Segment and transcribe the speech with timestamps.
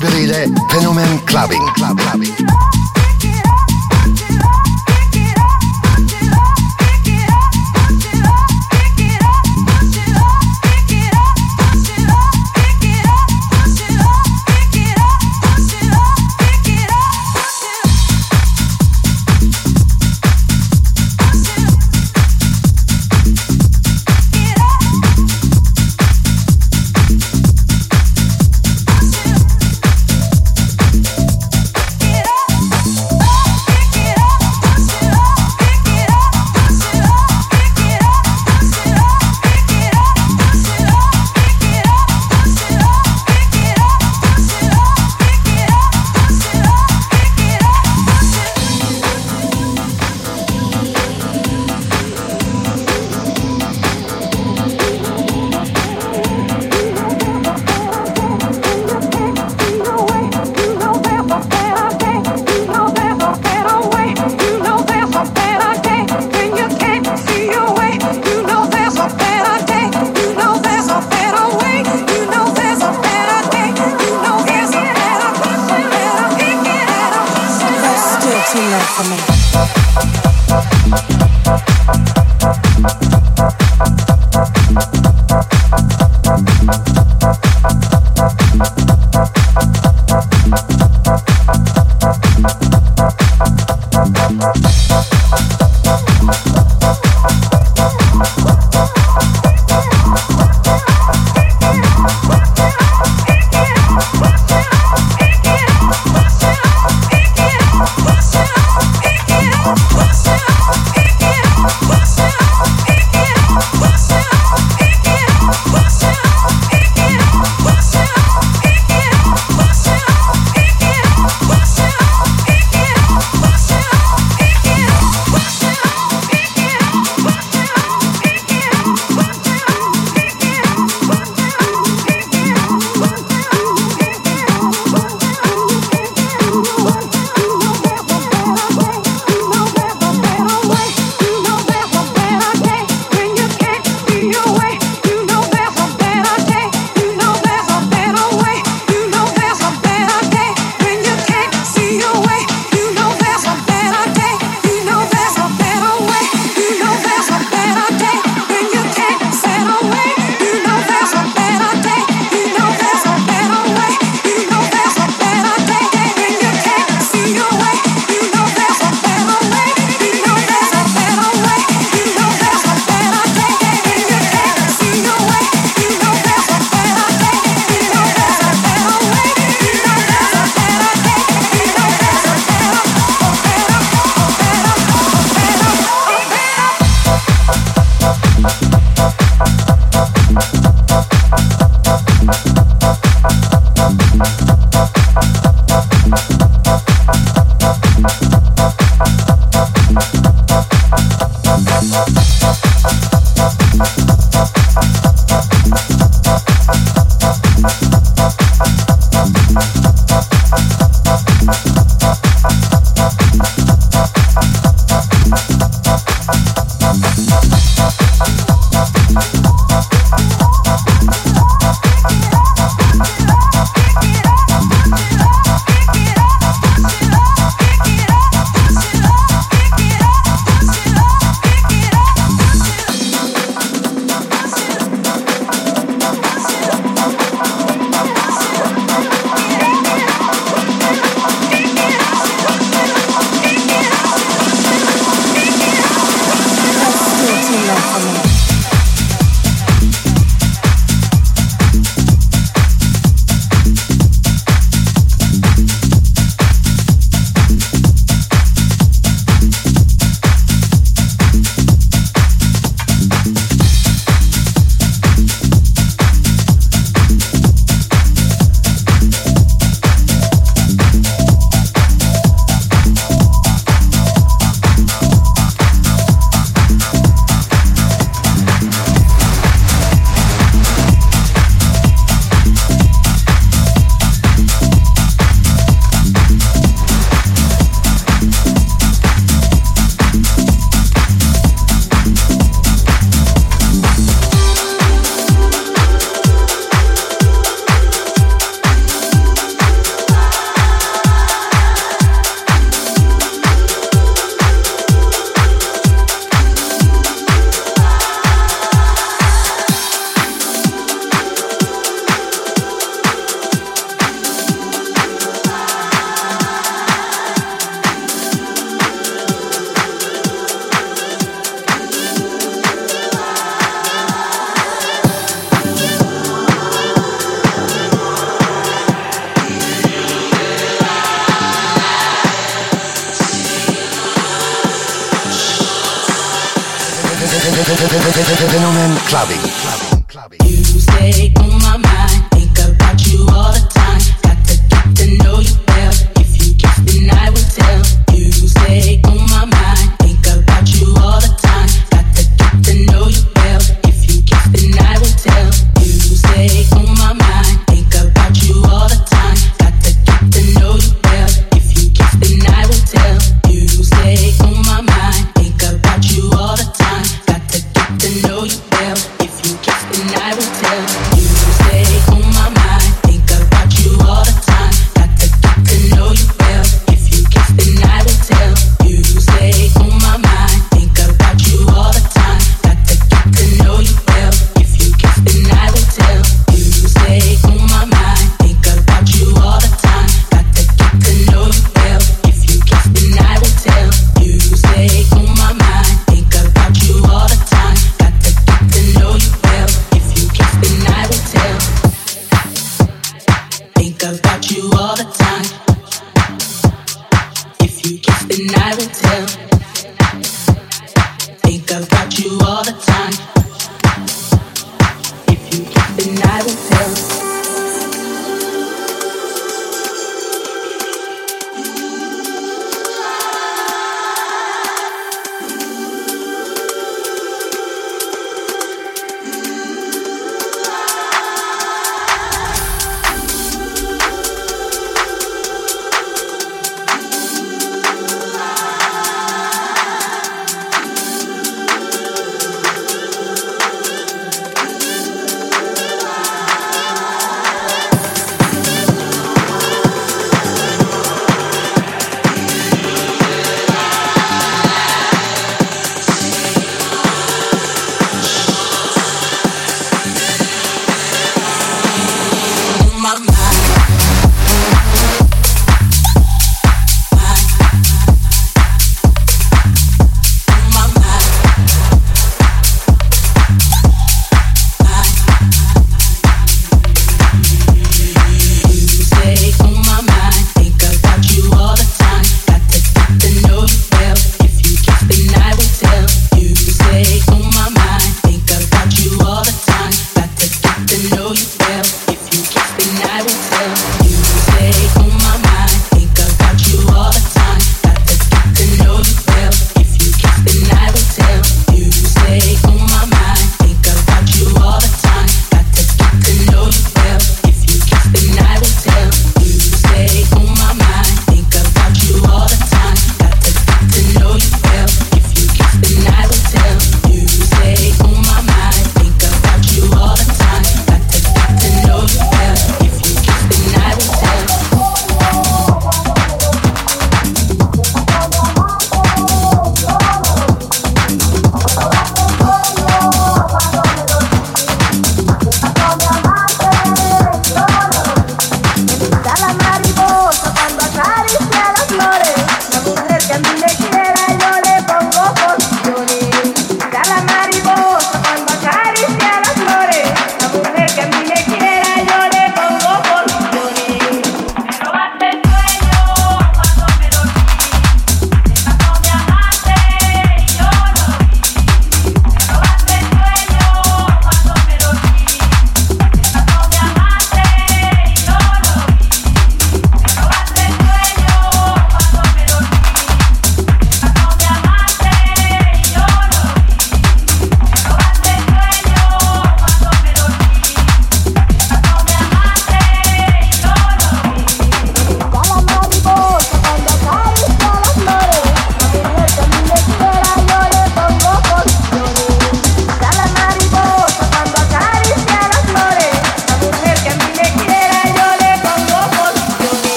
[0.00, 1.58] Cable Fenomen Clubbin'.
[1.74, 2.67] Club, clubbing.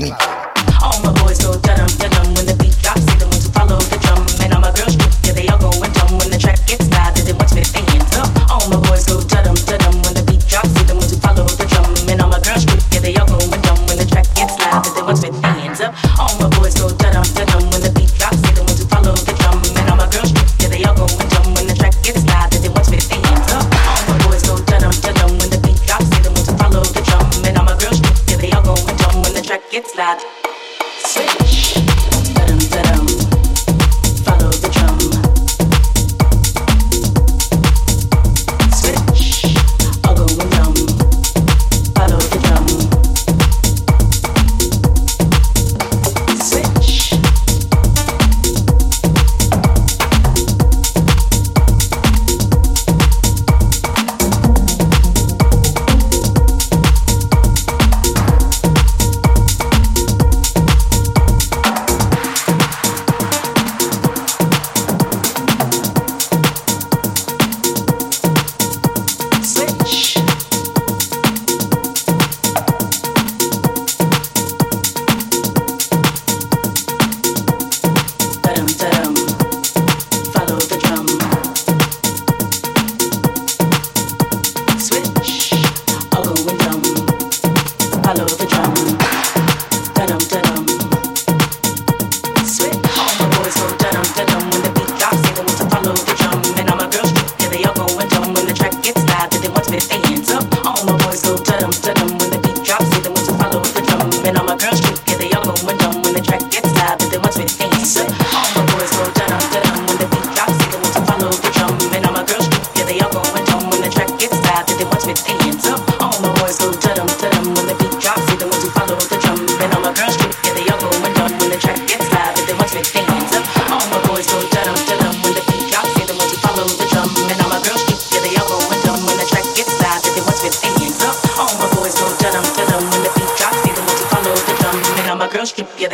[0.00, 0.23] Clubbing.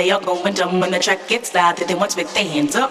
[0.01, 1.77] they all going dumb when the track gets loud.
[1.95, 2.91] want to with their hands up.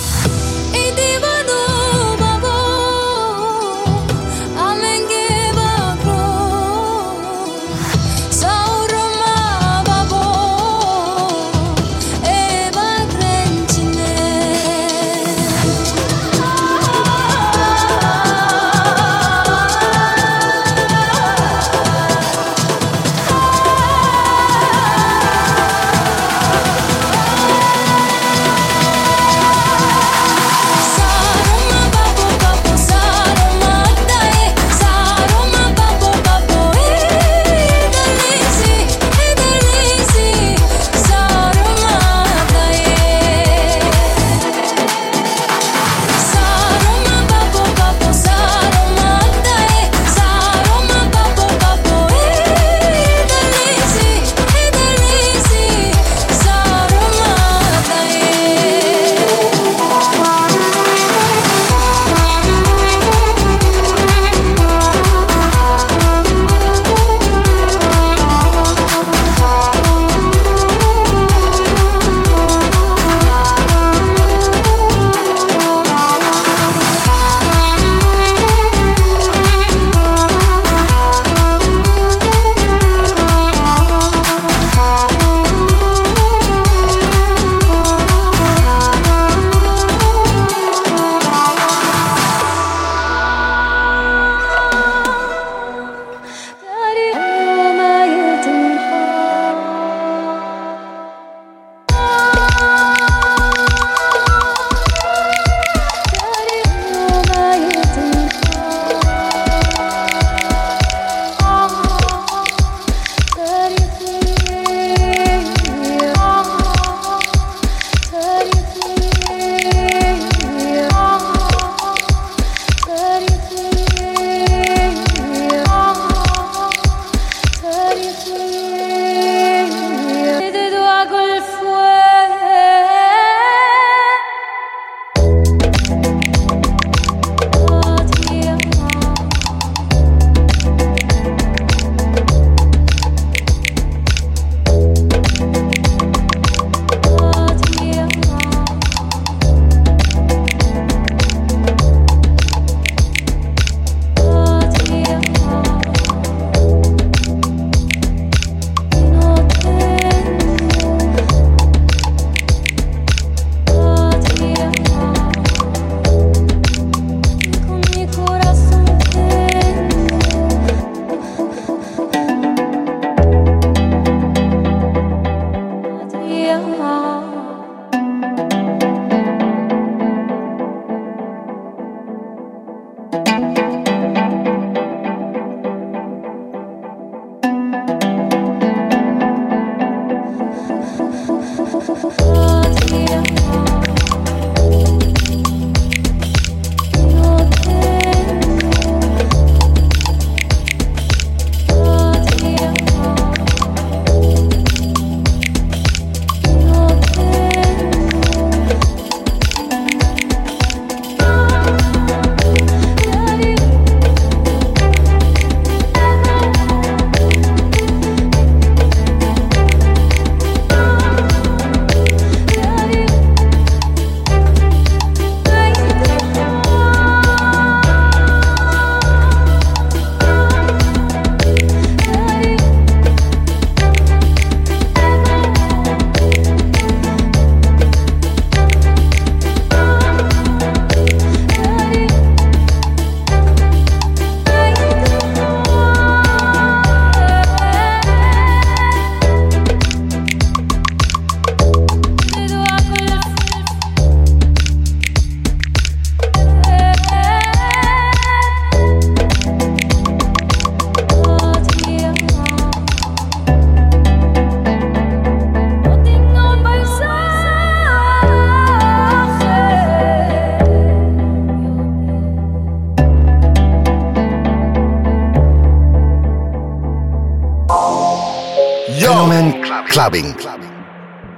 [280.01, 280.33] Clubbing.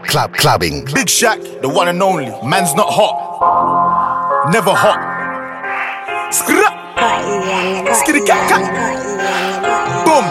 [0.07, 0.86] Club clubbing.
[0.95, 2.32] Big Shaq, the one and only.
[2.47, 4.47] Man's not hot.
[4.53, 5.03] Never hot.
[6.32, 6.72] Skra.
[7.91, 8.64] Skitty cat cat.
[10.07, 10.24] Boom.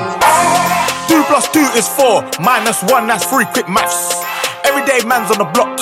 [1.09, 2.24] Two plus two is four.
[2.41, 3.45] Minus one, that's three.
[3.53, 4.24] Quick maths.
[4.64, 5.76] Everyday man's on the block,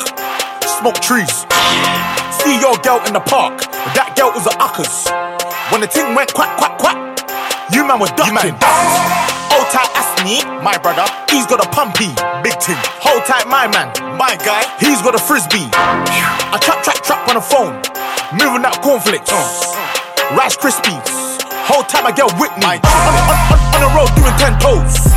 [0.66, 1.46] smoke trees.
[2.42, 3.62] See your girl in the park,
[3.94, 5.06] that girl was a uckers.
[5.70, 6.98] When the thing went quack, quack, quack,
[7.70, 8.58] you man was ducking.
[9.50, 12.10] Hold tight, Asni, my brother, he's got a pumpy,
[12.42, 12.78] big thing.
[13.00, 15.68] Hold tight, my man, my guy, he's got a frisbee.
[15.72, 17.76] I trap, trap, trap on the phone,
[18.36, 19.44] moving that cornflakes, uh.
[20.36, 21.40] Rice Krispies.
[21.70, 22.78] Whole time I get with me.
[22.82, 25.10] On, on, on, on the road doing ten toes,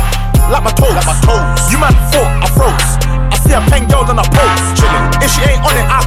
[0.50, 0.94] like my toes.
[0.94, 1.60] Like my toes.
[1.72, 2.90] You man thought I froze.
[3.30, 5.04] I see a pen girls on a pose, chilling.
[5.18, 6.04] If she ain't on it, I.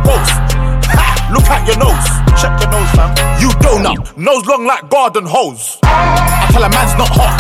[0.87, 1.29] Ha!
[1.33, 2.07] Look at your nose.
[2.39, 3.11] Check your nose, fam.
[3.41, 4.15] You donut.
[4.17, 5.79] Nose long like garden hose.
[5.83, 7.35] I tell a man's not hot.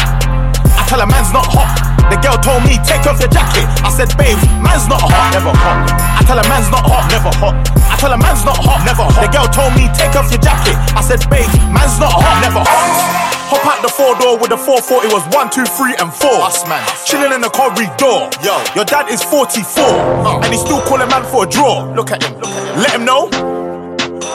[0.65, 1.86] I tell a man's not hot.
[2.07, 3.67] The girl told me, take off your jacket.
[3.83, 5.35] I said, babe, man's not hot.
[5.35, 5.91] Never hot.
[5.91, 7.03] I tell a man's not hot.
[7.11, 7.55] Never hot.
[7.75, 8.83] I tell a man's not hot.
[8.87, 9.19] Never hot.
[9.19, 10.79] The girl told me, take off your jacket.
[10.95, 12.39] I said, babe, man's not hot.
[12.39, 13.27] Never hot.
[13.47, 16.43] Hop out the four door with the 440 was one, two, three, and four.
[16.43, 16.83] Us man.
[17.07, 18.27] Chilling in the corridor.
[18.43, 20.43] Yo, your dad is 44.
[20.43, 21.87] And he's still calling man for a draw.
[21.95, 22.39] Look at him.
[22.39, 22.75] Look at him.
[22.83, 23.31] Let him know.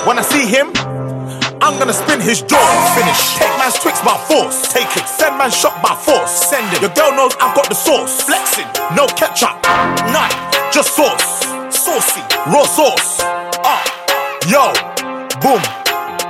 [0.08, 0.72] When I see him,
[1.62, 2.58] I'm gonna spin his jaw.
[2.98, 3.38] Finish.
[3.38, 4.72] Take man's twix by force.
[4.72, 5.06] Take it.
[5.06, 6.32] Send man shot by force.
[6.50, 6.80] Send it.
[6.82, 8.20] Your girl knows I've got the sauce.
[8.20, 8.66] Flexing.
[8.96, 9.62] No ketchup.
[10.10, 10.32] None.
[10.72, 11.46] Just sauce.
[11.70, 12.20] Saucy.
[12.50, 13.18] Raw sauce.
[13.62, 13.78] Ah.
[14.50, 14.74] Yo.
[15.38, 15.62] Boom.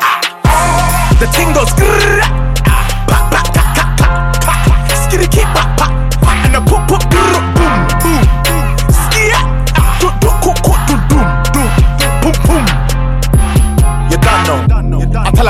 [0.05, 1.17] Ah.
[1.19, 1.73] The ting goes.
[1.81, 2.42] grrrr,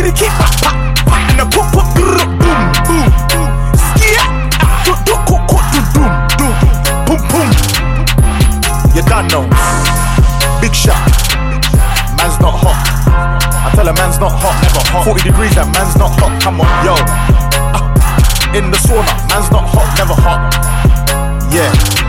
[0.00, 0.70] Skitty keep pa, pa,
[1.04, 1.16] pa.
[1.28, 3.52] And the pop, pop, boom, boom, boom.
[3.76, 4.24] Skia,
[4.64, 5.36] ah, do, do, do,
[5.92, 6.56] doom, doom.
[7.04, 7.50] Boom, boom.
[8.96, 9.44] You done know.
[10.62, 10.96] Big shot.
[12.16, 12.80] Man's not hot.
[13.60, 15.04] I tell a man's not hot, never hot.
[15.04, 16.32] 40 degrees, that man's not hot.
[16.40, 16.96] Come on, yo.
[17.76, 21.99] Ah, in the sauna, man's not hot, never hot.